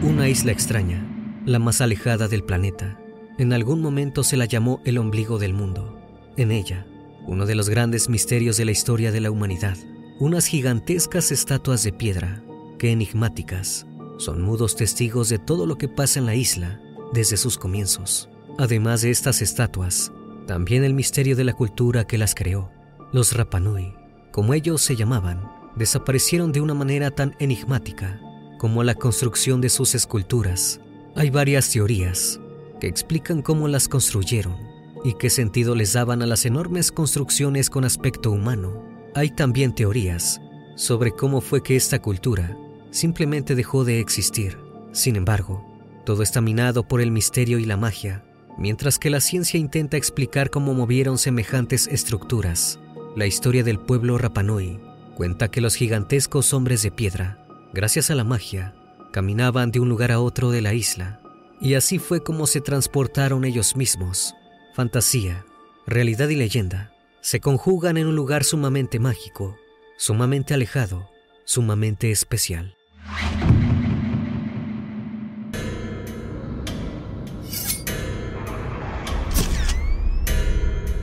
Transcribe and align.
Una 0.00 0.28
isla 0.28 0.52
extraña, 0.52 1.04
la 1.44 1.58
más 1.58 1.80
alejada 1.80 2.28
del 2.28 2.44
planeta. 2.44 3.00
En 3.36 3.52
algún 3.52 3.82
momento 3.82 4.22
se 4.22 4.36
la 4.36 4.44
llamó 4.44 4.80
el 4.84 4.96
ombligo 4.96 5.40
del 5.40 5.54
mundo. 5.54 5.98
En 6.36 6.52
ella, 6.52 6.86
uno 7.26 7.46
de 7.46 7.56
los 7.56 7.68
grandes 7.68 8.08
misterios 8.08 8.56
de 8.56 8.64
la 8.64 8.70
historia 8.70 9.10
de 9.10 9.20
la 9.20 9.32
humanidad, 9.32 9.76
unas 10.20 10.46
gigantescas 10.46 11.32
estatuas 11.32 11.82
de 11.82 11.92
piedra 11.92 12.44
que 12.78 12.92
enigmáticas 12.92 13.88
son 14.18 14.40
mudos 14.40 14.76
testigos 14.76 15.30
de 15.30 15.40
todo 15.40 15.66
lo 15.66 15.76
que 15.78 15.88
pasa 15.88 16.20
en 16.20 16.26
la 16.26 16.36
isla 16.36 16.80
desde 17.12 17.36
sus 17.36 17.58
comienzos. 17.58 18.30
Además 18.56 19.02
de 19.02 19.10
estas 19.10 19.42
estatuas, 19.42 20.12
también 20.46 20.84
el 20.84 20.94
misterio 20.94 21.34
de 21.34 21.42
la 21.42 21.54
cultura 21.54 22.06
que 22.06 22.18
las 22.18 22.36
creó. 22.36 22.70
Los 23.12 23.32
Rapanui, 23.32 23.94
como 24.30 24.54
ellos 24.54 24.80
se 24.80 24.94
llamaban, 24.94 25.42
desaparecieron 25.74 26.52
de 26.52 26.60
una 26.60 26.74
manera 26.74 27.10
tan 27.10 27.34
enigmática 27.40 28.20
como 28.58 28.82
la 28.82 28.94
construcción 28.94 29.60
de 29.60 29.70
sus 29.70 29.94
esculturas. 29.94 30.80
Hay 31.14 31.30
varias 31.30 31.70
teorías 31.70 32.38
que 32.80 32.88
explican 32.88 33.40
cómo 33.40 33.68
las 33.68 33.88
construyeron 33.88 34.56
y 35.04 35.14
qué 35.14 35.30
sentido 35.30 35.74
les 35.74 35.94
daban 35.94 36.22
a 36.22 36.26
las 36.26 36.44
enormes 36.44 36.92
construcciones 36.92 37.70
con 37.70 37.84
aspecto 37.84 38.30
humano. 38.30 38.84
Hay 39.14 39.30
también 39.30 39.74
teorías 39.74 40.40
sobre 40.76 41.12
cómo 41.12 41.40
fue 41.40 41.62
que 41.62 41.76
esta 41.76 42.00
cultura 42.02 42.56
simplemente 42.90 43.54
dejó 43.54 43.84
de 43.84 44.00
existir. 44.00 44.58
Sin 44.92 45.16
embargo, 45.16 45.64
todo 46.04 46.22
está 46.22 46.40
minado 46.40 46.86
por 46.86 47.00
el 47.00 47.10
misterio 47.10 47.58
y 47.58 47.64
la 47.64 47.76
magia, 47.76 48.24
mientras 48.56 48.98
que 48.98 49.10
la 49.10 49.20
ciencia 49.20 49.58
intenta 49.58 49.96
explicar 49.96 50.50
cómo 50.50 50.74
movieron 50.74 51.18
semejantes 51.18 51.86
estructuras. 51.86 52.78
La 53.16 53.26
historia 53.26 53.62
del 53.62 53.78
pueblo 53.78 54.18
Rapanui 54.18 54.80
cuenta 55.16 55.50
que 55.50 55.60
los 55.60 55.74
gigantescos 55.74 56.52
hombres 56.54 56.82
de 56.82 56.90
piedra 56.90 57.44
gracias 57.72 58.10
a 58.10 58.14
la 58.14 58.24
magia, 58.24 58.74
caminaban 59.12 59.70
de 59.70 59.80
un 59.80 59.88
lugar 59.88 60.12
a 60.12 60.20
otro 60.20 60.50
de 60.50 60.62
la 60.62 60.74
isla, 60.74 61.20
y 61.60 61.74
así 61.74 61.98
fue 61.98 62.22
como 62.22 62.46
se 62.46 62.60
transportaron 62.60 63.44
ellos 63.44 63.76
mismos. 63.76 64.34
Fantasía, 64.74 65.44
realidad 65.86 66.28
y 66.28 66.36
leyenda 66.36 66.92
se 67.20 67.40
conjugan 67.40 67.96
en 67.96 68.06
un 68.06 68.16
lugar 68.16 68.44
sumamente 68.44 68.98
mágico, 68.98 69.56
sumamente 69.96 70.54
alejado, 70.54 71.10
sumamente 71.44 72.10
especial. 72.10 72.76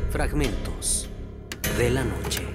Fragmentos 0.09 1.09
de 1.78 1.90
la 1.90 2.06
noche. 2.06 2.55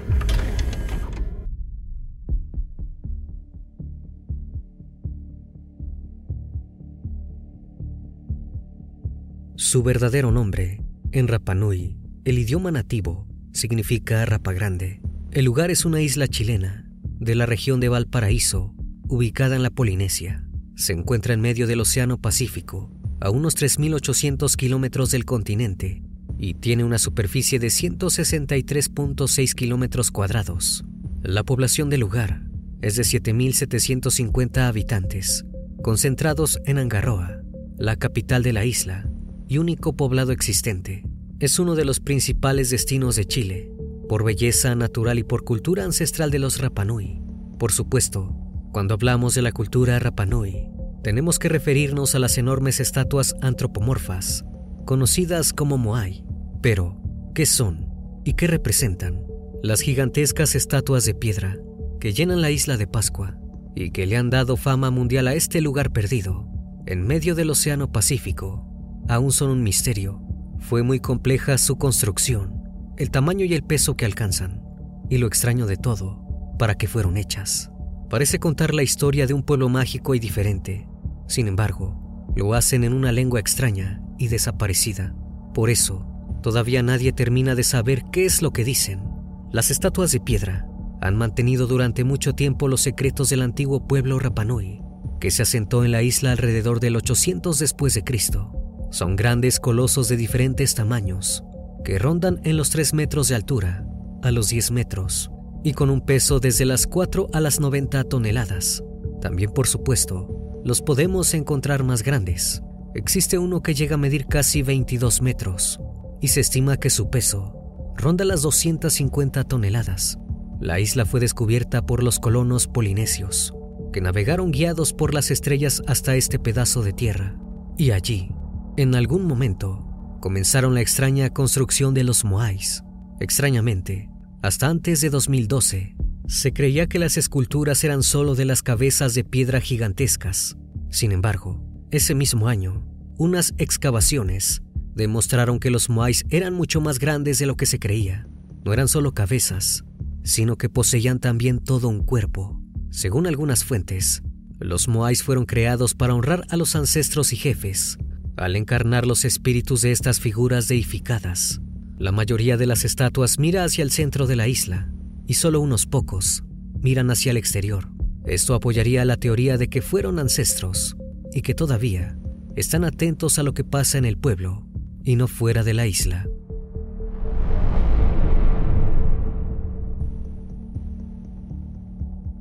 Su 9.71 9.85
verdadero 9.85 10.33
nombre, 10.33 10.83
en 11.13 11.29
Rapanui, 11.29 11.97
el 12.25 12.41
idioma 12.41 12.73
nativo, 12.73 13.29
significa 13.53 14.27
Rapa 14.27 14.53
Grande. 14.53 15.01
El 15.31 15.45
lugar 15.45 15.71
es 15.71 15.85
una 15.85 16.01
isla 16.01 16.27
chilena 16.27 16.91
de 17.21 17.37
la 17.37 17.47
región 17.47 17.79
de 17.79 17.89
Valparaíso, 17.89 18.75
ubicada 19.07 19.55
en 19.55 19.63
la 19.63 19.71
Polinesia. 19.71 20.45
Se 20.75 20.93
encuentra 20.93 21.35
en 21.35 21.41
medio 21.41 21.69
del 21.69 21.83
Océano 21.83 22.21
Pacífico, 22.21 22.91
a 23.21 23.31
unos 23.31 23.57
3.800 23.57 24.57
kilómetros 24.57 25.13
del 25.13 25.25
continente, 25.25 26.03
y 26.37 26.55
tiene 26.55 26.83
una 26.83 26.99
superficie 26.99 27.61
de 27.61 27.69
163.6 27.69 29.55
kilómetros 29.55 30.11
cuadrados. 30.11 30.85
La 31.23 31.45
población 31.45 31.91
del 31.91 32.01
lugar 32.01 32.43
es 32.83 32.97
de 32.97 33.05
7.750 33.05 34.67
habitantes, 34.67 35.45
concentrados 35.81 36.59
en 36.65 36.79
Angarroa, 36.79 37.41
la 37.79 37.95
capital 37.95 38.43
de 38.43 38.53
la 38.53 38.65
isla, 38.65 39.09
y 39.51 39.59
único 39.59 39.97
poblado 39.97 40.31
existente. 40.31 41.03
Es 41.41 41.59
uno 41.59 41.75
de 41.75 41.85
los 41.85 41.99
principales 41.99 42.71
destinos 42.71 43.17
de 43.17 43.25
Chile, 43.25 43.73
por 44.09 44.23
belleza 44.23 44.77
natural 44.77 45.19
y 45.19 45.25
por 45.25 45.43
cultura 45.43 45.83
ancestral 45.83 46.31
de 46.31 46.39
los 46.39 46.61
Rapanui. 46.61 47.21
Por 47.59 47.73
supuesto, 47.73 48.33
cuando 48.71 48.95
hablamos 48.95 49.35
de 49.35 49.43
la 49.43 49.51
cultura 49.51 49.99
Rapanui, 49.99 50.69
tenemos 51.03 51.41
que 51.41 51.49
referirnos 51.49 52.15
a 52.15 52.21
las 52.21 52.39
enormes 52.39 52.79
estatuas 52.79 53.35
antropomorfas, 53.43 54.45
conocidas 54.87 55.53
como 55.53 55.79
Moai. 55.79 56.25
Pero, 56.63 57.03
¿qué 57.35 57.45
son 57.45 57.89
y 58.25 58.35
qué 58.35 58.47
representan? 58.47 59.25
Las 59.65 59.81
gigantescas 59.81 60.55
estatuas 60.55 61.05
de 61.05 61.15
piedra 61.15 61.59
que 61.99 62.13
llenan 62.13 62.41
la 62.41 62.53
isla 62.53 62.77
de 62.77 62.87
Pascua 62.87 63.37
y 63.75 63.91
que 63.91 64.07
le 64.07 64.17
han 64.17 64.31
dado 64.31 64.57
fama 64.57 64.93
mundial 64.93 65.27
a 65.27 65.35
este 65.35 65.61
lugar 65.61 65.91
perdido, 65.91 66.47
en 66.87 67.05
medio 67.05 67.35
del 67.35 67.51
Océano 67.51 67.91
Pacífico, 67.91 68.70
aún 69.11 69.33
son 69.33 69.51
un 69.51 69.63
misterio. 69.65 70.23
Fue 70.61 70.85
muy 70.85 71.01
compleja 71.01 71.59
su 71.59 71.79
construcción, 71.79 72.63
el 72.97 73.11
tamaño 73.11 73.45
y 73.45 73.55
el 73.55 73.65
peso 73.65 73.97
que 73.97 74.05
alcanzan, 74.05 74.63
y 75.09 75.19
lo 75.19 75.27
extraño 75.27 75.67
de 75.67 75.77
todo, 75.77 76.23
para 76.61 76.77
qué 76.77 76.87
fueron 76.87 77.17
hechas. 77.17 77.73
Parece 78.09 78.39
contar 78.39 78.73
la 78.73 78.85
historia 78.85 79.27
de 79.27 79.35
un 79.35 79.43
pueblo 79.43 79.69
mágico 79.69 80.15
y 80.15 80.21
diferente. 80.21 80.87
Sin 81.27 81.49
embargo, 81.49 82.29
lo 82.37 82.55
hacen 82.55 82.85
en 82.85 82.93
una 82.93 83.11
lengua 83.11 83.41
extraña 83.41 84.01
y 84.17 84.29
desaparecida. 84.29 85.13
Por 85.55 85.71
eso, 85.71 86.07
todavía 86.41 86.85
nadie 86.85 87.13
termina 87.13 87.57
de 87.57 87.65
saber 87.65 88.05
qué 88.13 88.27
es 88.27 88.43
lo 88.43 88.53
que 88.53 88.63
dicen. 88.63 89.03
Las 89.51 89.73
estatuas 89.73 90.13
de 90.13 90.21
piedra 90.21 90.69
han 91.01 91.17
mantenido 91.17 91.67
durante 91.67 92.05
mucho 92.05 92.35
tiempo 92.35 92.69
los 92.69 92.83
secretos 92.83 93.29
del 93.31 93.43
antiguo 93.43 93.89
pueblo 93.89 94.21
Rapanui, 94.21 94.83
que 95.19 95.33
se 95.33 95.43
asentó 95.43 95.85
en 95.85 95.91
la 95.91 96.03
isla 96.03 96.31
alrededor 96.31 96.79
del 96.79 96.95
800 96.95 97.59
después 97.59 97.95
de 97.95 98.05
Cristo. 98.05 98.70
Son 98.91 99.15
grandes 99.15 99.61
colosos 99.61 100.09
de 100.09 100.17
diferentes 100.17 100.75
tamaños, 100.75 101.45
que 101.85 101.99
rondan 101.99 102.41
en 102.45 102.57
los 102.57 102.71
3 102.71 102.95
metros 102.95 103.29
de 103.29 103.37
altura 103.37 103.87
a 104.23 104.31
los 104.33 104.49
10 104.49 104.73
metros 104.73 105.31
y 105.63 105.73
con 105.75 105.91
un 105.91 106.01
peso 106.01 106.41
desde 106.41 106.65
las 106.65 106.87
4 106.87 107.29
a 107.33 107.41
las 107.41 107.61
90 107.61 108.05
toneladas. 108.05 108.83
También, 109.21 109.53
por 109.53 109.69
supuesto, 109.69 110.61
los 110.65 110.83
podemos 110.83 111.35
encontrar 111.35 111.85
más 111.85 112.03
grandes. 112.03 112.63
Existe 112.95 113.39
uno 113.39 113.63
que 113.63 113.75
llega 113.75 113.95
a 113.95 113.99
medir 113.99 114.27
casi 114.27 114.63
22 114.63 115.23
metros 115.23 115.81
y 116.21 116.29
se 116.29 116.41
estima 116.41 116.77
que 116.77 116.91
su 116.91 117.11
peso 117.11 117.55
ronda 117.97 118.25
las 118.25 118.43
250 118.43 119.45
toneladas. 119.45 120.19
La 120.59 120.81
isla 120.81 121.07
fue 121.07 121.21
descubierta 121.21 121.87
por 121.87 122.03
los 122.03 122.19
colonos 122.19 122.67
polinesios, 122.67 123.55
que 123.93 124.01
navegaron 124.01 124.51
guiados 124.51 124.93
por 124.93 125.15
las 125.15 125.31
estrellas 125.31 125.83
hasta 125.87 126.17
este 126.17 126.39
pedazo 126.39 126.83
de 126.83 126.93
tierra, 126.93 127.37
y 127.79 127.93
allí 127.93 128.31
en 128.77 128.95
algún 128.95 129.27
momento, 129.27 129.85
comenzaron 130.21 130.75
la 130.75 130.81
extraña 130.81 131.31
construcción 131.31 131.93
de 131.93 132.05
los 132.05 132.25
Moais. 132.25 132.83
Extrañamente, 133.19 134.09
hasta 134.43 134.69
antes 134.69 135.01
de 135.01 135.11
2012, 135.11 135.97
se 136.29 136.53
creía 136.53 136.87
que 136.87 136.99
las 136.99 137.17
esculturas 137.17 137.83
eran 137.83 138.03
solo 138.03 138.35
de 138.35 138.45
las 138.45 138.63
cabezas 138.63 139.15
de 139.15 139.25
piedra 139.25 139.61
gigantescas. 139.61 140.57
Sin 140.89 141.13
embargo, 141.13 141.63
ese 141.91 142.15
mismo 142.15 142.49
año, 142.49 142.87
unas 143.19 143.53
excavaciones 143.59 144.63
demostraron 144.95 145.59
que 145.59 145.71
los 145.71 145.91
Moais 145.91 146.25
eran 146.31 146.55
mucho 146.55 146.81
más 146.81 146.99
grandes 146.99 147.39
de 147.39 147.47
lo 147.47 147.57
que 147.57 147.67
se 147.67 147.79
creía. 147.79 148.29
No 148.65 148.73
eran 148.73 148.89
solo 148.89 149.13
cabezas, 149.13 149.85
sino 150.23 150.57
que 150.57 150.69
poseían 150.69 151.19
también 151.19 151.59
todo 151.59 151.89
un 151.89 152.05
cuerpo. 152.05 152.61
Según 152.91 153.27
algunas 153.27 153.65
fuentes, 153.65 154.23
los 154.59 154.87
Moais 154.87 155.23
fueron 155.23 155.45
creados 155.45 155.95
para 155.95 156.15
honrar 156.15 156.45
a 156.51 156.57
los 156.57 156.77
ancestros 156.77 157.33
y 157.33 157.37
jefes 157.37 157.99
al 158.41 158.57
encarnar 158.57 159.07
los 159.07 159.27
espíritus 159.27 159.83
de 159.83 159.93
estas 159.93 160.19
figuras 160.19 160.67
deificadas. 160.67 161.61
La 161.99 162.11
mayoría 162.11 162.57
de 162.57 162.65
las 162.65 162.87
estatuas 162.87 163.39
mira 163.39 163.65
hacia 163.65 163.83
el 163.83 163.91
centro 163.91 164.27
de 164.27 164.35
la 164.35 164.49
isla 164.49 164.91
y 165.27 165.35
solo 165.35 165.61
unos 165.61 165.85
pocos 165.85 166.43
miran 166.81 167.11
hacia 167.11 167.33
el 167.33 167.37
exterior. 167.37 167.91
Esto 168.25 168.55
apoyaría 168.55 169.05
la 169.05 169.19
teoría 169.19 169.59
de 169.59 169.69
que 169.69 169.83
fueron 169.83 170.19
ancestros 170.19 170.97
y 171.35 171.43
que 171.43 171.55
todavía 171.55 172.19
están 172.57 172.85
atentos 172.85 173.39
a 173.39 173.43
lo 173.43 173.53
que 173.53 173.63
pasa 173.63 173.99
en 173.99 174.07
el 174.07 174.17
pueblo 174.17 174.67
y 175.05 175.17
no 175.17 175.29
fuera 175.29 175.63
de 175.63 175.75
la 175.75 175.87
isla. 175.87 176.27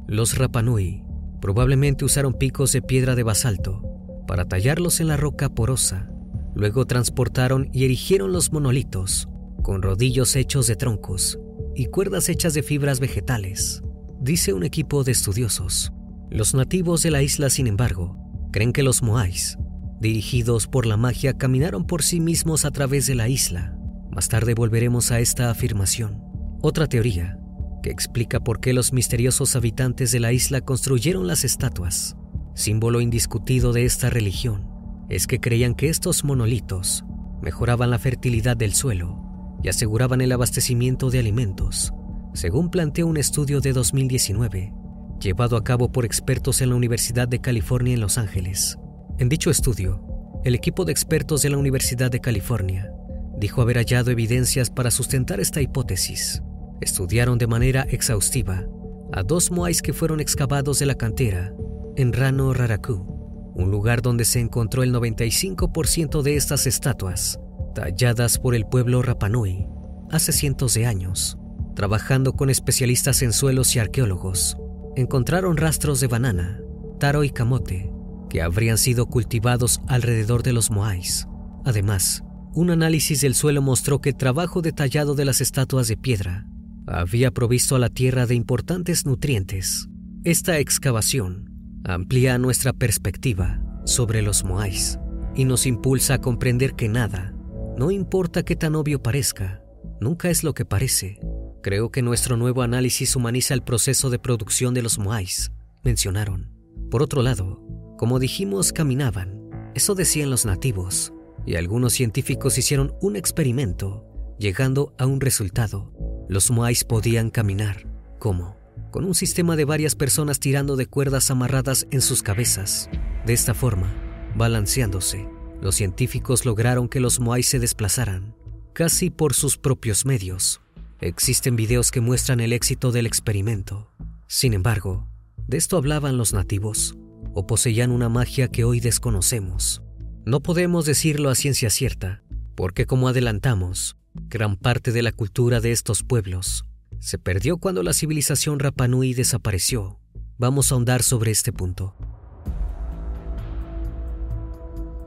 Los 0.08 0.38
Rapanui 0.38 1.04
probablemente 1.42 2.06
usaron 2.06 2.34
picos 2.34 2.72
de 2.72 2.82
piedra 2.82 3.16
de 3.16 3.24
basalto 3.24 3.89
para 4.30 4.46
tallarlos 4.46 5.00
en 5.00 5.08
la 5.08 5.18
roca 5.18 5.50
porosa. 5.50 6.08
Luego 6.54 6.86
transportaron 6.86 7.68
y 7.74 7.86
erigieron 7.86 8.32
los 8.32 8.52
monolitos 8.54 9.28
con 9.64 9.82
rodillos 9.82 10.36
hechos 10.36 10.68
de 10.68 10.76
troncos 10.76 11.40
y 11.76 11.88
cuerdas 11.88 12.30
hechas 12.30 12.54
de 12.54 12.62
fibras 12.62 13.00
vegetales, 13.00 13.82
dice 14.22 14.54
un 14.54 14.64
equipo 14.64 15.04
de 15.04 15.14
estudiosos. 15.14 15.94
Los 16.30 16.54
nativos 16.54 17.02
de 17.02 17.10
la 17.10 17.24
isla, 17.24 17.50
sin 17.50 17.66
embargo, 17.66 18.20
creen 18.52 18.72
que 18.72 18.84
los 18.84 19.02
moais, 19.02 19.58
dirigidos 20.00 20.68
por 20.68 20.86
la 20.86 20.96
magia, 20.96 21.34
caminaron 21.34 21.88
por 21.88 22.04
sí 22.04 22.20
mismos 22.20 22.66
a 22.66 22.72
través 22.72 23.08
de 23.08 23.16
la 23.16 23.30
isla. 23.30 23.80
Más 24.12 24.30
tarde 24.30 24.54
volveremos 24.54 25.10
a 25.10 25.20
esta 25.20 25.50
afirmación. 25.50 26.22
Otra 26.62 26.86
teoría 26.86 27.40
que 27.82 27.90
explica 27.90 28.40
por 28.40 28.60
qué 28.60 28.74
los 28.74 28.94
misteriosos 28.94 29.56
habitantes 29.56 30.12
de 30.12 30.20
la 30.20 30.34
isla 30.34 30.62
construyeron 30.62 31.26
las 31.26 31.44
estatuas 31.44 32.16
símbolo 32.54 33.02
indiscutido 33.02 33.74
de 33.74 33.86
esta 33.86 34.10
religión, 34.10 34.68
es 35.10 35.28
que 35.28 35.40
creían 35.40 35.76
que 35.76 35.90
estos 35.90 36.24
monolitos 36.24 37.04
mejoraban 37.42 37.90
la 37.90 38.00
fertilidad 38.00 38.58
del 38.58 38.74
suelo 38.74 39.58
y 39.64 39.70
aseguraban 39.70 40.22
el 40.22 40.32
abastecimiento 40.32 41.10
de 41.10 41.20
alimentos, 41.20 41.94
según 42.34 42.70
planteó 42.70 43.08
un 43.08 43.18
estudio 43.18 43.62
de 43.62 43.74
2019 43.74 44.74
llevado 45.20 45.58
a 45.58 45.64
cabo 45.64 45.92
por 45.92 46.06
expertos 46.06 46.62
en 46.62 46.70
la 46.70 46.76
Universidad 46.76 47.28
de 47.28 47.42
California 47.42 47.94
en 47.94 48.00
Los 48.00 48.18
Ángeles. 48.18 48.78
En 49.18 49.28
dicho 49.28 49.50
estudio, 49.50 50.02
el 50.46 50.56
equipo 50.56 50.86
de 50.86 50.94
expertos 50.94 51.42
de 51.42 51.50
la 51.50 51.58
Universidad 51.58 52.10
de 52.10 52.22
California 52.22 52.92
dijo 53.38 53.62
haber 53.62 53.78
hallado 53.78 54.12
evidencias 54.12 54.70
para 54.70 54.92
sustentar 54.92 55.40
esta 55.40 55.62
hipótesis. 55.62 56.42
Estudiaron 56.82 57.38
de 57.38 57.48
manera 57.48 57.82
exhaustiva 57.90 58.66
a 59.12 59.24
dos 59.24 59.52
moais 59.52 59.82
que 59.82 59.92
fueron 59.92 60.20
excavados 60.20 60.80
de 60.80 60.86
la 60.86 60.96
cantera 60.96 61.54
en 62.00 62.14
Rano 62.14 62.54
Raraku, 62.54 63.52
un 63.56 63.72
lugar 63.72 64.02
donde 64.02 64.24
se 64.24 64.40
encontró 64.40 64.84
el 64.84 64.94
95% 64.94 66.22
de 66.22 66.38
estas 66.38 66.66
estatuas, 66.66 67.42
talladas 67.76 68.40
por 68.40 68.56
el 68.56 68.66
pueblo 68.66 69.02
Rapanui 69.02 69.68
hace 70.10 70.32
cientos 70.32 70.76
de 70.76 70.86
años, 70.86 71.38
trabajando 71.76 72.32
con 72.32 72.50
especialistas 72.50 73.22
en 73.22 73.34
suelos 73.34 73.76
y 73.76 73.80
arqueólogos. 73.80 74.56
Encontraron 74.96 75.58
rastros 75.58 76.00
de 76.00 76.08
banana, 76.08 76.62
taro 77.02 77.26
y 77.26 77.32
camote 77.32 77.92
que 78.30 78.42
habrían 78.42 78.78
sido 78.78 79.08
cultivados 79.08 79.82
alrededor 79.88 80.42
de 80.42 80.54
los 80.54 80.72
moais. 80.72 81.28
Además, 81.66 82.24
un 82.54 82.70
análisis 82.70 83.20
del 83.20 83.36
suelo 83.36 83.62
mostró 83.62 84.00
que 84.00 84.12
el 84.12 84.16
trabajo 84.16 84.62
detallado 84.62 85.16
de 85.16 85.26
las 85.26 85.42
estatuas 85.42 85.90
de 85.90 85.98
piedra 85.98 86.48
había 86.88 87.32
provisto 87.32 87.76
a 87.76 87.80
la 87.80 87.90
tierra 87.90 88.26
de 88.26 88.36
importantes 88.36 89.06
nutrientes. 89.06 89.90
Esta 90.24 90.60
excavación 90.60 91.49
amplía 91.84 92.38
nuestra 92.38 92.74
perspectiva 92.74 93.62
sobre 93.86 94.22
los 94.22 94.44
moais 94.44 95.00
y 95.36 95.46
nos 95.46 95.66
impulsa 95.66 96.16
a 96.16 96.22
comprender 96.22 96.74
que 96.74 96.90
nada, 96.90 97.34
no 97.78 97.92
importa 97.92 98.44
qué 98.44 98.56
tan 98.56 98.76
obvio 98.76 99.02
parezca, 99.02 99.62
nunca 100.02 100.30
es 100.30 100.44
lo 100.44 100.54
que 100.54 100.66
parece. 100.66 101.20
Creo 101.62 101.92
que 101.92 102.02
nuestro 102.02 102.38
nuevo 102.38 102.62
análisis 102.62 103.16
humaniza 103.16 103.54
el 103.54 103.64
proceso 103.64 104.10
de 104.10 104.20
producción 104.20 104.74
de 104.74 104.82
los 104.82 105.00
moais, 105.00 105.52
mencionaron. 105.84 106.52
Por 106.90 107.02
otro 107.04 107.22
lado, 107.22 107.62
como 107.98 108.20
dijimos, 108.20 108.72
caminaban. 108.72 109.40
Eso 109.76 109.96
decían 109.96 110.30
los 110.30 110.46
nativos. 110.46 111.14
Y 111.46 111.56
algunos 111.56 111.94
científicos 111.94 112.58
hicieron 112.58 112.94
un 113.02 113.16
experimento, 113.16 114.06
llegando 114.38 114.94
a 114.98 115.06
un 115.06 115.22
resultado. 115.22 115.94
Los 116.28 116.52
moais 116.52 116.84
podían 116.84 117.30
caminar. 117.30 117.88
¿Cómo? 118.20 118.59
Con 118.92 119.06
un 119.06 119.14
sistema 119.14 119.56
de 119.56 119.66
varias 119.66 119.94
personas 119.94 120.40
tirando 120.40 120.76
de 120.76 120.88
cuerdas 120.88 121.30
amarradas 121.30 121.86
en 121.92 122.02
sus 122.02 122.24
cabezas. 122.24 122.90
De 123.24 123.34
esta 123.34 123.54
forma, 123.54 123.94
balanceándose, 124.36 125.30
los 125.62 125.76
científicos 125.76 126.44
lograron 126.44 126.90
que 126.90 127.00
los 127.00 127.20
moais 127.20 127.48
se 127.48 127.60
desplazaran, 127.60 128.34
casi 128.74 129.12
por 129.12 129.36
sus 129.36 129.58
propios 129.58 130.06
medios. 130.06 130.62
Existen 131.02 131.56
videos 131.56 131.92
que 131.92 132.02
muestran 132.02 132.40
el 132.40 132.52
éxito 132.52 132.92
del 132.92 133.06
experimento. 133.06 133.92
Sin 134.26 134.54
embargo, 134.54 135.08
de 135.48 135.58
esto 135.58 135.78
hablaban 135.78 136.18
los 136.18 136.34
nativos 136.34 136.98
o 137.36 137.46
poseían 137.46 137.92
una 137.92 138.10
magia 138.10 138.48
que 138.48 138.64
hoy 138.64 138.80
desconocemos. 138.80 139.84
No 140.26 140.42
podemos 140.42 140.86
decirlo 140.86 141.30
a 141.30 141.36
ciencia 141.36 141.70
cierta, 141.70 142.24
porque 142.56 142.88
como 142.88 143.08
adelantamos, 143.08 143.98
gran 144.16 144.56
parte 144.56 144.92
de 144.92 145.04
la 145.04 145.12
cultura 145.12 145.62
de 145.62 145.72
estos 145.72 146.02
pueblos 146.02 146.66
se 147.00 147.18
perdió 147.18 147.58
cuando 147.58 147.84
la 147.84 147.94
civilización 147.94 148.60
Rapanui 148.60 149.14
desapareció. 149.14 150.00
Vamos 150.38 150.72
a 150.72 150.76
ahondar 150.76 151.04
sobre 151.04 151.32
este 151.32 151.54
punto. 151.54 151.96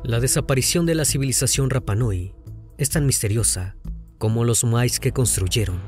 La 0.05 0.21
desaparición 0.21 0.87
de 0.87 0.95
la 0.95 1.05
civilización 1.05 1.71
Rapanui 1.71 2.35
es 2.79 2.91
tan 2.91 3.07
misteriosa 3.07 3.77
como 4.19 4.45
los 4.45 4.65
mais 4.65 5.01
que 5.01 5.13
construyeron. 5.13 5.81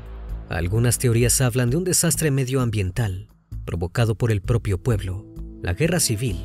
Algunas 0.49 0.99
teorías 0.99 1.41
hablan 1.41 1.69
de 1.69 1.77
un 1.77 1.83
desastre 1.83 2.31
medioambiental 2.31 3.29
provocado 3.65 4.15
por 4.15 4.31
el 4.31 4.41
propio 4.41 4.77
pueblo, 4.77 5.25
la 5.61 5.73
guerra 5.73 5.99
civil 5.99 6.37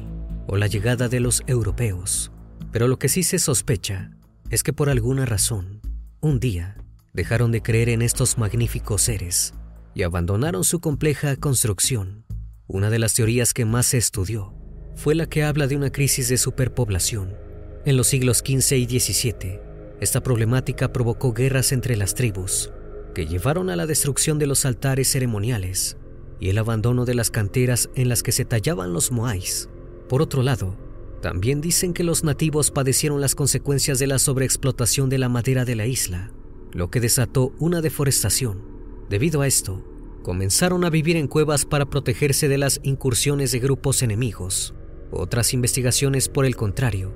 o 0.46 0.56
la 0.56 0.66
llegada 0.66 1.08
de 1.08 1.20
los 1.20 1.42
europeos. 1.46 2.32
Pero 2.72 2.88
lo 2.88 2.98
que 2.98 3.08
sí 3.08 3.22
se 3.22 3.38
sospecha 3.38 4.10
es 4.48 4.62
que 4.62 4.72
por 4.72 4.88
alguna 4.88 5.26
razón, 5.26 5.80
un 6.20 6.40
día, 6.40 6.76
dejaron 7.12 7.52
de 7.52 7.62
creer 7.62 7.88
en 7.88 8.02
estos 8.02 8.38
magníficos 8.38 9.02
seres 9.02 9.54
y 9.94 10.02
abandonaron 10.02 10.64
su 10.64 10.80
compleja 10.80 11.36
construcción. 11.36 12.24
Una 12.66 12.90
de 12.90 12.98
las 12.98 13.14
teorías 13.14 13.52
que 13.52 13.64
más 13.64 13.86
se 13.86 13.98
estudió 13.98 14.54
fue 14.94 15.14
la 15.14 15.26
que 15.26 15.42
habla 15.42 15.66
de 15.66 15.76
una 15.76 15.90
crisis 15.90 16.28
de 16.28 16.36
superpoblación. 16.36 17.36
En 17.84 17.96
los 17.96 18.08
siglos 18.08 18.38
XV 18.38 18.76
y 18.76 19.00
XVII, 19.00 19.60
esta 20.00 20.22
problemática 20.22 20.92
provocó 20.92 21.32
guerras 21.32 21.72
entre 21.72 21.96
las 21.96 22.14
tribus, 22.14 22.70
que 23.14 23.26
llevaron 23.26 23.70
a 23.70 23.76
la 23.76 23.86
destrucción 23.86 24.38
de 24.38 24.46
los 24.46 24.64
altares 24.64 25.10
ceremoniales 25.10 25.96
y 26.38 26.48
el 26.48 26.58
abandono 26.58 27.04
de 27.04 27.14
las 27.14 27.30
canteras 27.30 27.90
en 27.94 28.08
las 28.08 28.22
que 28.22 28.32
se 28.32 28.44
tallaban 28.44 28.92
los 28.92 29.10
moais. 29.10 29.68
Por 30.08 30.22
otro 30.22 30.42
lado, 30.42 30.76
también 31.20 31.60
dicen 31.60 31.92
que 31.92 32.04
los 32.04 32.24
nativos 32.24 32.70
padecieron 32.70 33.20
las 33.20 33.34
consecuencias 33.34 33.98
de 33.98 34.06
la 34.06 34.18
sobreexplotación 34.18 35.10
de 35.10 35.18
la 35.18 35.28
madera 35.28 35.64
de 35.64 35.76
la 35.76 35.86
isla, 35.86 36.32
lo 36.72 36.90
que 36.90 37.00
desató 37.00 37.52
una 37.58 37.80
deforestación. 37.80 38.62
Debido 39.08 39.42
a 39.42 39.46
esto, 39.46 39.84
comenzaron 40.22 40.84
a 40.84 40.90
vivir 40.90 41.16
en 41.16 41.28
cuevas 41.28 41.64
para 41.64 41.86
protegerse 41.86 42.48
de 42.48 42.58
las 42.58 42.80
incursiones 42.82 43.52
de 43.52 43.58
grupos 43.58 44.02
enemigos. 44.02 44.74
Otras 45.10 45.54
investigaciones, 45.54 46.28
por 46.28 46.44
el 46.44 46.56
contrario, 46.56 47.12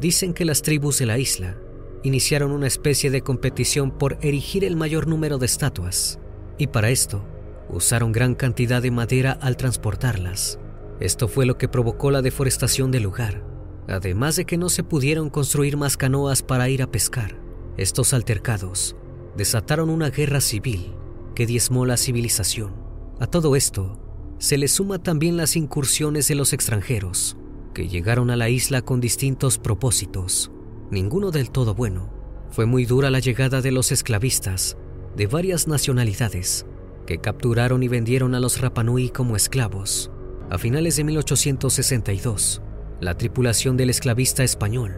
dicen 0.00 0.34
que 0.34 0.44
las 0.44 0.62
tribus 0.62 0.98
de 0.98 1.06
la 1.06 1.18
isla 1.18 1.58
iniciaron 2.02 2.50
una 2.52 2.66
especie 2.66 3.10
de 3.10 3.22
competición 3.22 3.90
por 3.90 4.18
erigir 4.20 4.64
el 4.64 4.76
mayor 4.76 5.06
número 5.06 5.38
de 5.38 5.46
estatuas, 5.46 6.18
y 6.58 6.68
para 6.68 6.90
esto 6.90 7.24
usaron 7.68 8.12
gran 8.12 8.34
cantidad 8.34 8.82
de 8.82 8.90
madera 8.90 9.32
al 9.32 9.56
transportarlas. 9.56 10.58
Esto 11.00 11.28
fue 11.28 11.46
lo 11.46 11.58
que 11.58 11.68
provocó 11.68 12.10
la 12.10 12.22
deforestación 12.22 12.90
del 12.90 13.02
lugar, 13.02 13.44
además 13.88 14.36
de 14.36 14.44
que 14.44 14.56
no 14.56 14.68
se 14.68 14.82
pudieron 14.82 15.30
construir 15.30 15.76
más 15.76 15.96
canoas 15.96 16.42
para 16.42 16.68
ir 16.68 16.82
a 16.82 16.90
pescar. 16.90 17.45
Estos 17.76 18.14
altercados 18.14 18.96
desataron 19.36 19.90
una 19.90 20.10
guerra 20.10 20.40
civil 20.40 20.94
que 21.34 21.46
diezmó 21.46 21.84
la 21.84 21.96
civilización. 21.96 22.72
A 23.20 23.26
todo 23.26 23.54
esto 23.56 24.00
se 24.38 24.58
le 24.58 24.68
suma 24.68 25.02
también 25.02 25.36
las 25.36 25.56
incursiones 25.56 26.28
de 26.28 26.34
los 26.34 26.52
extranjeros, 26.52 27.36
que 27.74 27.88
llegaron 27.88 28.30
a 28.30 28.36
la 28.36 28.48
isla 28.48 28.82
con 28.82 29.00
distintos 29.00 29.58
propósitos, 29.58 30.50
ninguno 30.90 31.30
del 31.30 31.50
todo 31.50 31.74
bueno. 31.74 32.10
Fue 32.50 32.64
muy 32.64 32.86
dura 32.86 33.10
la 33.10 33.20
llegada 33.20 33.60
de 33.60 33.72
los 33.72 33.92
esclavistas 33.92 34.78
de 35.14 35.26
varias 35.26 35.68
nacionalidades, 35.68 36.66
que 37.06 37.18
capturaron 37.18 37.82
y 37.82 37.88
vendieron 37.88 38.34
a 38.34 38.40
los 38.40 38.60
Rapanui 38.60 39.10
como 39.10 39.36
esclavos. 39.36 40.10
A 40.50 40.58
finales 40.58 40.96
de 40.96 41.04
1862, 41.04 42.62
la 43.00 43.16
tripulación 43.16 43.76
del 43.76 43.90
esclavista 43.90 44.44
español, 44.44 44.94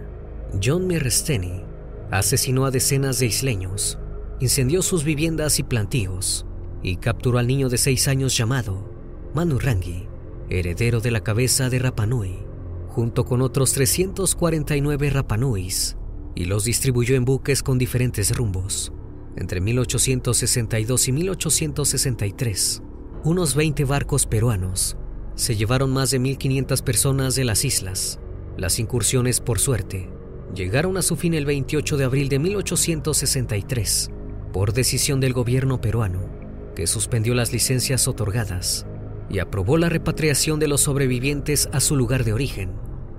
John 0.63 0.87
Meresteni, 0.87 1.68
asesinó 2.11 2.65
a 2.65 2.71
decenas 2.71 3.19
de 3.19 3.27
isleños, 3.27 3.99
incendió 4.41 4.83
sus 4.83 5.05
viviendas 5.05 5.59
y 5.59 5.63
plantíos 5.63 6.47
y 6.83 6.97
capturó 6.97 7.39
al 7.39 7.47
niño 7.47 7.69
de 7.69 7.79
seis 7.79 8.09
años 8.09 8.37
llamado 8.37 8.91
Manurangi, 9.35 10.09
heredero 10.49 11.01
de 11.01 11.11
la 11.11 11.23
cabeza 11.23 11.69
de 11.69 11.79
Rapanui, 11.79 12.39
junto 12.89 13.25
con 13.25 13.43
otros 13.43 13.73
349 13.73 15.11
Rapanuis, 15.11 15.97
y 16.35 16.45
los 16.45 16.65
distribuyó 16.65 17.17
en 17.17 17.25
buques 17.25 17.63
con 17.63 17.79
diferentes 17.79 18.37
rumbos. 18.37 18.93
Entre 19.37 19.61
1862 19.61 21.09
y 21.09 21.13
1863, 21.13 22.83
unos 23.25 23.55
20 23.55 23.85
barcos 23.85 24.27
peruanos 24.27 24.97
se 25.35 25.55
llevaron 25.55 25.93
más 25.93 26.11
de 26.11 26.21
1.500 26.21 26.83
personas 26.83 27.37
de 27.37 27.45
las 27.45 27.65
islas. 27.65 28.19
Las 28.57 28.81
incursiones, 28.81 29.41
por 29.41 29.61
suerte, 29.61 30.11
llegaron 30.55 30.97
a 30.97 31.03
su 31.03 31.17
fin 31.17 31.35
el 31.35 31.47
28 31.47 31.97
de 31.97 32.05
abril 32.05 32.29
de 32.29 32.39
1863, 32.39 34.11
por 34.53 34.73
decisión 34.73 35.21
del 35.21 35.33
gobierno 35.33 35.81
peruano, 35.81 36.21
que 36.75 36.87
suspendió 36.87 37.35
las 37.35 37.53
licencias 37.53 38.09
otorgadas 38.09 38.87
y 39.31 39.41
aprobó 39.41 39.77
la 39.77 39.89
repatriación 39.89 40.59
de 40.59 40.69
los 40.69 40.83
sobrevivientes 40.83 41.69
a 41.73 41.81
su 41.81 41.97
lugar 41.97 42.25
de 42.25 42.33
origen. 42.33 42.73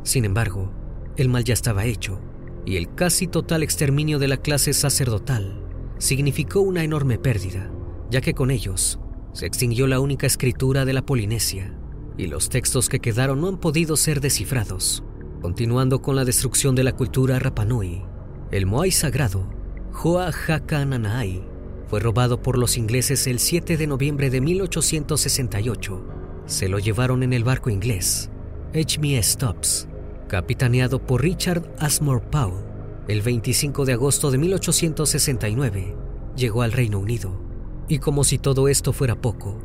Sin 0.03 0.25
embargo, 0.25 0.71
el 1.17 1.29
mal 1.29 1.43
ya 1.43 1.53
estaba 1.53 1.85
hecho 1.85 2.19
y 2.65 2.77
el 2.77 2.93
casi 2.93 3.27
total 3.27 3.63
exterminio 3.63 4.19
de 4.19 4.27
la 4.27 4.37
clase 4.37 4.73
sacerdotal 4.73 5.61
significó 5.97 6.61
una 6.61 6.83
enorme 6.83 7.17
pérdida, 7.17 7.69
ya 8.09 8.21
que 8.21 8.33
con 8.33 8.51
ellos 8.51 8.99
se 9.33 9.45
extinguió 9.45 9.87
la 9.87 9.99
única 9.99 10.25
escritura 10.25 10.85
de 10.85 10.93
la 10.93 11.05
Polinesia 11.05 11.75
y 12.17 12.27
los 12.27 12.49
textos 12.49 12.89
que 12.89 12.99
quedaron 12.99 13.41
no 13.41 13.47
han 13.47 13.59
podido 13.59 13.95
ser 13.95 14.19
descifrados. 14.19 15.03
Continuando 15.41 16.01
con 16.01 16.17
la 16.17 16.25
destrucción 16.25 16.75
de 16.75 16.83
la 16.83 16.91
cultura 16.91 17.39
Rapanui, 17.39 18.03
el 18.51 18.65
Moai 18.65 18.91
sagrado, 18.91 19.47
Hoa 19.93 20.33
Nanai, 20.69 21.41
fue 21.87 22.01
robado 22.01 22.41
por 22.41 22.57
los 22.57 22.77
ingleses 22.77 23.25
el 23.25 23.39
7 23.39 23.77
de 23.77 23.87
noviembre 23.87 24.29
de 24.29 24.41
1868. 24.41 26.05
Se 26.45 26.67
lo 26.67 26.77
llevaron 26.77 27.23
en 27.23 27.31
el 27.31 27.45
barco 27.45 27.69
inglés, 27.69 28.29
HMS 28.73 29.27
Stubbs, 29.27 29.87
capitaneado 30.27 30.99
por 30.99 31.21
Richard 31.21 31.73
Asmore 31.79 32.25
Powell, 32.29 32.65
el 33.07 33.21
25 33.21 33.85
de 33.85 33.93
agosto 33.93 34.31
de 34.31 34.39
1869, 34.39 35.95
llegó 36.35 36.63
al 36.63 36.73
Reino 36.73 36.99
Unido. 36.99 37.41
Y 37.87 37.99
como 37.99 38.25
si 38.25 38.39
todo 38.39 38.67
esto 38.67 38.91
fuera 38.91 39.15
poco, 39.15 39.57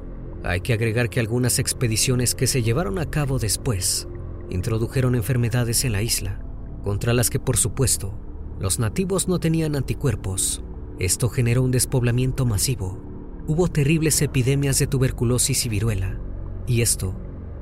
hay 0.44 0.60
que 0.60 0.72
agregar 0.72 1.10
que 1.10 1.18
algunas 1.18 1.58
expediciones 1.58 2.36
que 2.36 2.46
se 2.46 2.62
llevaron 2.62 3.00
a 3.00 3.10
cabo 3.10 3.40
después 3.40 4.06
introdujeron 4.50 5.14
enfermedades 5.14 5.84
en 5.84 5.92
la 5.92 6.02
isla, 6.02 6.40
contra 6.82 7.12
las 7.12 7.30
que 7.30 7.40
por 7.40 7.56
supuesto 7.56 8.18
los 8.60 8.78
nativos 8.78 9.28
no 9.28 9.40
tenían 9.40 9.74
anticuerpos. 9.74 10.62
Esto 10.98 11.28
generó 11.28 11.62
un 11.62 11.70
despoblamiento 11.70 12.46
masivo. 12.46 13.02
Hubo 13.46 13.68
terribles 13.68 14.22
epidemias 14.22 14.78
de 14.78 14.86
tuberculosis 14.86 15.66
y 15.66 15.68
viruela, 15.68 16.20
y 16.66 16.82
esto, 16.82 17.14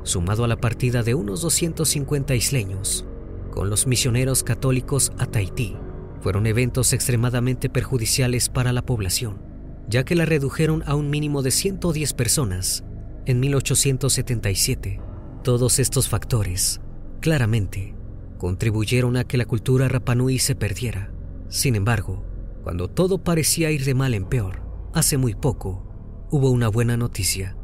sumado 0.03 0.45
a 0.45 0.49
la 0.49 0.61
partida 0.61 1.03
de 1.03 1.15
unos 1.15 1.41
250 1.41 2.35
isleños, 2.35 3.07
con 3.51 3.71
los 3.71 3.87
misioneros 3.87 4.43
católicos 4.43 5.13
a 5.19 5.27
Tahití, 5.27 5.77
fueron 6.21 6.47
eventos 6.47 6.93
extremadamente 6.93 7.69
perjudiciales 7.69 8.49
para 8.49 8.73
la 8.73 8.87
población, 8.87 9.43
ya 9.89 10.05
que 10.05 10.15
la 10.15 10.25
redujeron 10.25 10.85
a 10.87 10.95
un 10.95 11.11
mínimo 11.11 11.43
de 11.43 11.51
110 11.51 12.13
personas 12.15 12.85
en 13.27 13.41
1877. 13.41 15.01
Todos 15.43 15.81
estos 15.81 16.09
factores, 16.09 16.81
claramente, 17.21 17.97
contribuyeron 18.39 19.17
a 19.17 19.25
que 19.25 19.37
la 19.37 19.45
cultura 19.45 19.89
Rapanui 19.89 20.39
se 20.39 20.55
perdiera. 20.55 21.13
Sin 21.49 21.75
embargo, 21.75 22.25
cuando 22.63 22.87
todo 22.87 23.25
parecía 23.25 23.73
ir 23.73 23.85
de 23.85 23.93
mal 23.93 24.15
en 24.15 24.25
peor, 24.25 24.63
hace 24.95 25.17
muy 25.17 25.35
poco, 25.35 26.29
hubo 26.31 26.49
una 26.53 26.69
buena 26.69 26.97
noticia. 26.97 27.57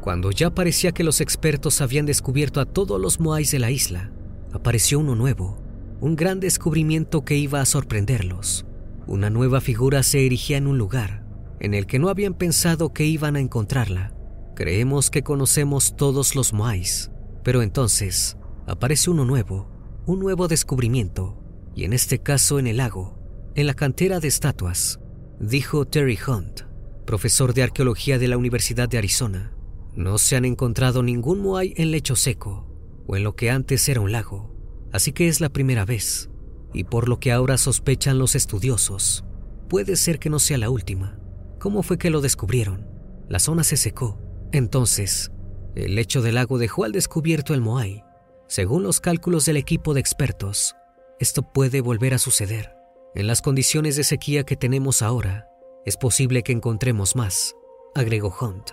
Cuando 0.00 0.30
ya 0.30 0.54
parecía 0.54 0.92
que 0.92 1.04
los 1.04 1.20
expertos 1.20 1.82
habían 1.82 2.06
descubierto 2.06 2.62
a 2.62 2.64
todos 2.64 2.98
los 2.98 3.20
moais 3.20 3.50
de 3.50 3.58
la 3.58 3.70
isla, 3.70 4.12
apareció 4.54 4.98
uno 4.98 5.14
nuevo, 5.14 5.62
un 6.00 6.16
gran 6.16 6.40
descubrimiento 6.40 7.22
que 7.22 7.36
iba 7.36 7.60
a 7.60 7.66
sorprenderlos. 7.66 8.64
Una 9.06 9.28
nueva 9.28 9.60
figura 9.60 10.02
se 10.02 10.24
erigía 10.24 10.56
en 10.56 10.68
un 10.68 10.78
lugar 10.78 11.25
en 11.60 11.74
el 11.74 11.86
que 11.86 11.98
no 11.98 12.08
habían 12.08 12.34
pensado 12.34 12.92
que 12.92 13.04
iban 13.04 13.36
a 13.36 13.40
encontrarla. 13.40 14.14
Creemos 14.54 15.10
que 15.10 15.22
conocemos 15.22 15.96
todos 15.96 16.34
los 16.34 16.52
Moais, 16.52 17.10
pero 17.42 17.62
entonces 17.62 18.36
aparece 18.66 19.10
uno 19.10 19.24
nuevo, 19.24 19.70
un 20.06 20.20
nuevo 20.20 20.48
descubrimiento, 20.48 21.42
y 21.74 21.84
en 21.84 21.92
este 21.92 22.20
caso 22.20 22.58
en 22.58 22.66
el 22.66 22.78
lago, 22.78 23.18
en 23.54 23.66
la 23.66 23.74
cantera 23.74 24.20
de 24.20 24.28
estatuas, 24.28 25.00
dijo 25.40 25.84
Terry 25.84 26.18
Hunt, 26.26 26.62
profesor 27.06 27.54
de 27.54 27.62
arqueología 27.62 28.18
de 28.18 28.28
la 28.28 28.36
Universidad 28.36 28.88
de 28.88 28.98
Arizona. 28.98 29.52
No 29.94 30.18
se 30.18 30.36
han 30.36 30.44
encontrado 30.44 31.02
ningún 31.02 31.40
Moai 31.40 31.72
en 31.76 31.90
lecho 31.90 32.16
seco, 32.16 32.66
o 33.06 33.16
en 33.16 33.24
lo 33.24 33.36
que 33.36 33.50
antes 33.50 33.88
era 33.88 34.00
un 34.00 34.12
lago, 34.12 34.54
así 34.92 35.12
que 35.12 35.28
es 35.28 35.40
la 35.40 35.48
primera 35.48 35.84
vez, 35.84 36.30
y 36.72 36.84
por 36.84 37.08
lo 37.08 37.20
que 37.20 37.32
ahora 37.32 37.58
sospechan 37.58 38.18
los 38.18 38.34
estudiosos, 38.34 39.24
puede 39.68 39.96
ser 39.96 40.18
que 40.18 40.30
no 40.30 40.38
sea 40.38 40.58
la 40.58 40.70
última. 40.70 41.18
¿Cómo 41.58 41.82
fue 41.82 41.98
que 41.98 42.10
lo 42.10 42.20
descubrieron? 42.20 42.86
La 43.28 43.38
zona 43.38 43.64
se 43.64 43.76
secó, 43.76 44.18
entonces, 44.52 45.30
el 45.74 45.94
lecho 45.94 46.22
del 46.22 46.36
lago 46.36 46.58
dejó 46.58 46.84
al 46.84 46.92
descubierto 46.92 47.54
el 47.54 47.60
Moai. 47.60 48.04
Según 48.46 48.82
los 48.82 49.00
cálculos 49.00 49.44
del 49.46 49.56
equipo 49.56 49.94
de 49.94 50.00
expertos, 50.00 50.76
esto 51.18 51.42
puede 51.42 51.80
volver 51.80 52.14
a 52.14 52.18
suceder. 52.18 52.74
En 53.14 53.26
las 53.26 53.42
condiciones 53.42 53.96
de 53.96 54.04
sequía 54.04 54.44
que 54.44 54.56
tenemos 54.56 55.02
ahora, 55.02 55.48
es 55.84 55.96
posible 55.96 56.42
que 56.42 56.52
encontremos 56.52 57.16
más, 57.16 57.54
agregó 57.94 58.34
Hunt. 58.40 58.70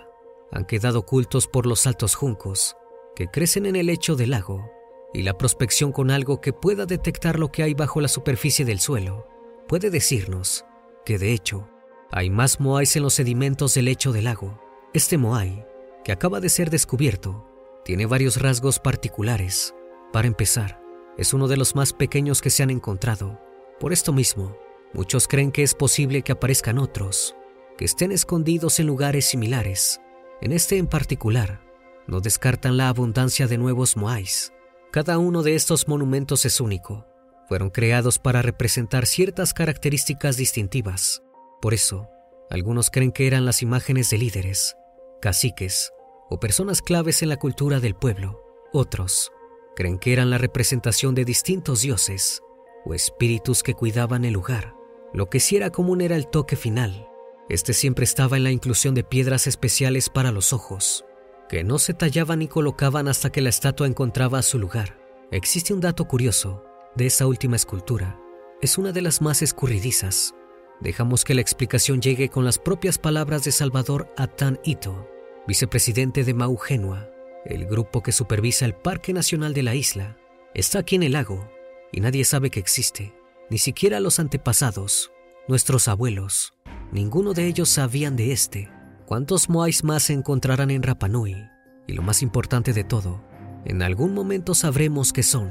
Han 0.52 0.64
quedado 0.64 1.00
ocultos 1.00 1.48
por 1.48 1.66
los 1.66 1.86
altos 1.86 2.14
juncos 2.14 2.76
que 3.16 3.28
crecen 3.28 3.66
en 3.66 3.76
el 3.76 3.86
lecho 3.86 4.16
del 4.16 4.30
lago 4.30 4.70
y 5.12 5.22
la 5.22 5.38
prospección 5.38 5.92
con 5.92 6.10
algo 6.10 6.40
que 6.40 6.52
pueda 6.52 6.86
detectar 6.86 7.38
lo 7.38 7.50
que 7.50 7.62
hay 7.62 7.74
bajo 7.74 8.00
la 8.00 8.08
superficie 8.08 8.64
del 8.64 8.80
suelo 8.80 9.26
puede 9.68 9.90
decirnos 9.90 10.64
que 11.04 11.18
de 11.18 11.32
hecho 11.32 11.68
hay 12.16 12.30
más 12.30 12.60
moais 12.60 12.94
en 12.94 13.02
los 13.02 13.14
sedimentos 13.14 13.74
del 13.74 13.86
lecho 13.86 14.12
del 14.12 14.24
lago. 14.24 14.56
Este 14.92 15.18
moai 15.18 15.66
que 16.04 16.12
acaba 16.12 16.38
de 16.38 16.48
ser 16.48 16.70
descubierto 16.70 17.44
tiene 17.84 18.06
varios 18.06 18.40
rasgos 18.40 18.78
particulares. 18.78 19.74
Para 20.12 20.28
empezar, 20.28 20.80
es 21.18 21.34
uno 21.34 21.48
de 21.48 21.56
los 21.56 21.74
más 21.74 21.92
pequeños 21.92 22.40
que 22.40 22.50
se 22.50 22.62
han 22.62 22.70
encontrado. 22.70 23.40
Por 23.80 23.92
esto 23.92 24.12
mismo, 24.12 24.56
muchos 24.92 25.26
creen 25.26 25.50
que 25.50 25.64
es 25.64 25.74
posible 25.74 26.22
que 26.22 26.30
aparezcan 26.30 26.78
otros, 26.78 27.34
que 27.76 27.84
estén 27.84 28.12
escondidos 28.12 28.78
en 28.78 28.86
lugares 28.86 29.24
similares. 29.24 30.00
En 30.40 30.52
este 30.52 30.78
en 30.78 30.86
particular, 30.86 31.62
no 32.06 32.20
descartan 32.20 32.76
la 32.76 32.90
abundancia 32.90 33.48
de 33.48 33.58
nuevos 33.58 33.96
moais. 33.96 34.52
Cada 34.92 35.18
uno 35.18 35.42
de 35.42 35.56
estos 35.56 35.88
monumentos 35.88 36.44
es 36.44 36.60
único. 36.60 37.08
Fueron 37.48 37.70
creados 37.70 38.20
para 38.20 38.40
representar 38.40 39.06
ciertas 39.06 39.52
características 39.52 40.36
distintivas. 40.36 41.23
Por 41.64 41.72
eso, 41.72 42.10
algunos 42.50 42.90
creen 42.90 43.10
que 43.10 43.26
eran 43.26 43.46
las 43.46 43.62
imágenes 43.62 44.10
de 44.10 44.18
líderes, 44.18 44.76
caciques 45.22 45.94
o 46.28 46.38
personas 46.38 46.82
claves 46.82 47.22
en 47.22 47.30
la 47.30 47.38
cultura 47.38 47.80
del 47.80 47.94
pueblo. 47.94 48.38
Otros 48.74 49.32
creen 49.74 49.98
que 49.98 50.12
eran 50.12 50.28
la 50.28 50.36
representación 50.36 51.14
de 51.14 51.24
distintos 51.24 51.80
dioses 51.80 52.42
o 52.84 52.92
espíritus 52.92 53.62
que 53.62 53.72
cuidaban 53.72 54.26
el 54.26 54.34
lugar. 54.34 54.74
Lo 55.14 55.30
que 55.30 55.40
sí 55.40 55.56
era 55.56 55.70
común 55.70 56.02
era 56.02 56.16
el 56.16 56.28
toque 56.28 56.54
final. 56.54 57.08
Este 57.48 57.72
siempre 57.72 58.04
estaba 58.04 58.36
en 58.36 58.44
la 58.44 58.50
inclusión 58.50 58.94
de 58.94 59.02
piedras 59.02 59.46
especiales 59.46 60.10
para 60.10 60.32
los 60.32 60.52
ojos, 60.52 61.06
que 61.48 61.64
no 61.64 61.78
se 61.78 61.94
tallaban 61.94 62.40
ni 62.40 62.46
colocaban 62.46 63.08
hasta 63.08 63.32
que 63.32 63.40
la 63.40 63.48
estatua 63.48 63.86
encontraba 63.86 64.42
su 64.42 64.58
lugar. 64.58 64.98
Existe 65.30 65.72
un 65.72 65.80
dato 65.80 66.04
curioso 66.04 66.62
de 66.94 67.06
esa 67.06 67.26
última 67.26 67.56
escultura. 67.56 68.20
Es 68.60 68.76
una 68.76 68.92
de 68.92 69.00
las 69.00 69.22
más 69.22 69.40
escurridizas. 69.40 70.34
Dejamos 70.84 71.24
que 71.24 71.32
la 71.32 71.40
explicación 71.40 72.02
llegue 72.02 72.28
con 72.28 72.44
las 72.44 72.58
propias 72.58 72.98
palabras 72.98 73.42
de 73.42 73.52
Salvador 73.52 74.12
Atan 74.18 74.60
Ito, 74.64 75.08
vicepresidente 75.48 76.24
de 76.24 76.34
Mau 76.34 76.58
Genua, 76.58 77.08
el 77.46 77.64
grupo 77.64 78.02
que 78.02 78.12
supervisa 78.12 78.66
el 78.66 78.74
Parque 78.74 79.14
Nacional 79.14 79.54
de 79.54 79.62
la 79.62 79.74
isla, 79.74 80.18
está 80.52 80.80
aquí 80.80 80.96
en 80.96 81.02
el 81.02 81.12
lago 81.12 81.50
y 81.90 82.00
nadie 82.00 82.22
sabe 82.26 82.50
que 82.50 82.60
existe, 82.60 83.14
ni 83.48 83.56
siquiera 83.56 83.98
los 83.98 84.20
antepasados, 84.20 85.10
nuestros 85.48 85.88
abuelos. 85.88 86.52
Ninguno 86.92 87.32
de 87.32 87.46
ellos 87.46 87.70
sabían 87.70 88.14
de 88.14 88.32
este. 88.32 88.70
¿Cuántos 89.06 89.48
moais 89.48 89.84
más 89.84 90.02
se 90.02 90.12
encontrarán 90.12 90.70
en 90.70 90.82
Rapanui? 90.82 91.48
Y 91.86 91.94
lo 91.94 92.02
más 92.02 92.20
importante 92.20 92.74
de 92.74 92.84
todo, 92.84 93.24
en 93.64 93.80
algún 93.80 94.12
momento 94.12 94.54
sabremos 94.54 95.14
qué 95.14 95.22
son 95.22 95.50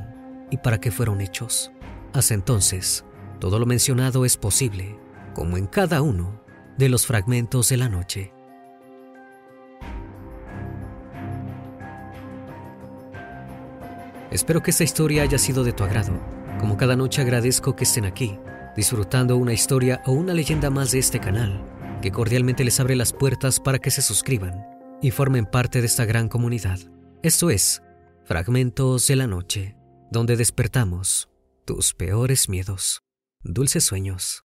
y 0.52 0.58
para 0.58 0.80
qué 0.80 0.92
fueron 0.92 1.22
hechos. 1.22 1.72
Hasta 2.14 2.36
entonces, 2.36 3.04
todo 3.40 3.58
lo 3.58 3.66
mencionado 3.66 4.26
es 4.26 4.38
posible, 4.38 4.96
como 5.34 5.58
en 5.58 5.68
cada 5.68 6.02
uno 6.02 6.42
de 6.78 6.90
los 6.90 7.06
fragmentos 7.06 7.70
de 7.70 7.78
la 7.78 7.90
noche. 7.90 8.34
Espero 14.32 14.64
que 14.64 14.72
esta 14.72 14.84
historia 14.84 15.22
haya 15.22 15.38
sido 15.38 15.64
de 15.64 15.74
tu 15.74 15.84
agrado. 15.84 16.14
Como 16.60 16.76
cada 16.76 16.96
noche 16.96 17.22
agradezco 17.22 17.76
que 17.76 17.84
estén 17.84 18.06
aquí, 18.06 18.40
disfrutando 18.76 19.38
una 19.38 19.54
historia 19.54 20.02
o 20.06 20.12
una 20.12 20.34
leyenda 20.34 20.72
más 20.72 20.92
de 20.92 21.00
este 21.00 21.20
canal, 21.20 21.64
que 22.02 22.12
cordialmente 22.12 22.64
les 22.64 22.80
abre 22.80 22.96
las 22.96 23.14
puertas 23.14 23.60
para 23.60 23.78
que 23.78 23.92
se 23.92 24.02
suscriban 24.02 24.66
y 25.02 25.12
formen 25.12 25.46
parte 25.46 25.82
de 25.82 25.88
esta 25.88 26.06
gran 26.06 26.30
comunidad. 26.30 26.80
Esto 27.22 27.52
es 27.52 27.84
Fragmentos 28.26 29.06
de 29.08 29.16
la 29.18 29.28
Noche, 29.28 29.76
donde 30.10 30.36
despertamos 30.36 31.30
tus 31.66 31.94
peores 31.94 32.50
miedos. 32.50 33.04
Dulces 33.44 33.84
sueños. 33.84 34.43